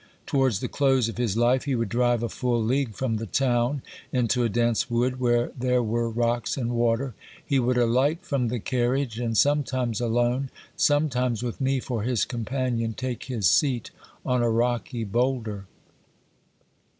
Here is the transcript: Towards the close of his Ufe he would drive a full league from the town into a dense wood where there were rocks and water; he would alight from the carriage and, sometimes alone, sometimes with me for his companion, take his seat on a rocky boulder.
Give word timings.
Towards 0.25 0.61
the 0.61 0.67
close 0.67 1.07
of 1.09 1.19
his 1.19 1.35
Ufe 1.35 1.65
he 1.65 1.75
would 1.75 1.89
drive 1.89 2.23
a 2.23 2.27
full 2.29 2.59
league 2.63 2.95
from 2.95 3.17
the 3.17 3.27
town 3.27 3.83
into 4.11 4.41
a 4.41 4.49
dense 4.49 4.89
wood 4.89 5.19
where 5.19 5.51
there 5.55 5.83
were 5.83 6.09
rocks 6.09 6.57
and 6.57 6.71
water; 6.71 7.13
he 7.45 7.59
would 7.59 7.77
alight 7.77 8.23
from 8.25 8.47
the 8.47 8.59
carriage 8.59 9.19
and, 9.19 9.37
sometimes 9.37 10.01
alone, 10.01 10.49
sometimes 10.75 11.43
with 11.43 11.61
me 11.61 11.79
for 11.79 12.01
his 12.01 12.25
companion, 12.25 12.93
take 12.93 13.25
his 13.25 13.47
seat 13.47 13.91
on 14.25 14.41
a 14.41 14.49
rocky 14.49 15.03
boulder. 15.03 15.67